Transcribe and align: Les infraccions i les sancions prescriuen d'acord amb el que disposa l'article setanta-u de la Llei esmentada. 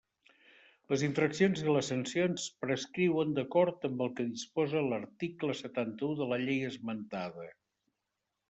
Les 0.91 1.01
infraccions 1.07 1.61
i 1.65 1.67
les 1.75 1.89
sancions 1.93 2.47
prescriuen 2.65 3.35
d'acord 3.39 3.87
amb 3.91 4.01
el 4.07 4.11
que 4.21 4.27
disposa 4.31 4.83
l'article 4.87 5.57
setanta-u 5.63 6.19
de 6.23 6.31
la 6.33 6.41
Llei 6.47 6.67
esmentada. 6.73 7.51